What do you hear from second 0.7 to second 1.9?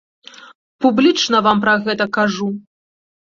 Публічна вам пра